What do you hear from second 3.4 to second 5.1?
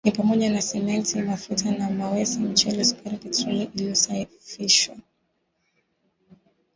iliyosafishwa